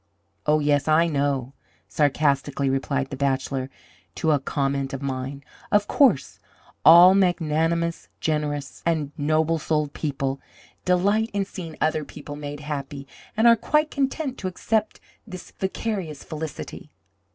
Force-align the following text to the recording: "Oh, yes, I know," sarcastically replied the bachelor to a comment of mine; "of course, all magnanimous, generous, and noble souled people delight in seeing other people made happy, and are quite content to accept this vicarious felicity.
"Oh, 0.47 0.59
yes, 0.59 0.87
I 0.87 1.05
know," 1.05 1.53
sarcastically 1.87 2.71
replied 2.71 3.11
the 3.11 3.15
bachelor 3.15 3.69
to 4.15 4.31
a 4.31 4.39
comment 4.39 4.93
of 4.95 5.03
mine; 5.03 5.43
"of 5.71 5.87
course, 5.87 6.39
all 6.83 7.13
magnanimous, 7.13 8.07
generous, 8.19 8.81
and 8.83 9.11
noble 9.15 9.59
souled 9.59 9.93
people 9.93 10.41
delight 10.85 11.29
in 11.35 11.45
seeing 11.45 11.77
other 11.79 12.03
people 12.03 12.35
made 12.35 12.61
happy, 12.61 13.07
and 13.37 13.45
are 13.45 13.55
quite 13.55 13.91
content 13.91 14.39
to 14.39 14.47
accept 14.47 14.99
this 15.27 15.51
vicarious 15.59 16.23
felicity. 16.23 16.89